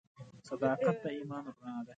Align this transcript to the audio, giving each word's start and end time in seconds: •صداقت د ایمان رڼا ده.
•صداقت 0.49 0.95
د 1.03 1.05
ایمان 1.17 1.43
رڼا 1.47 1.75
ده. 1.85 1.89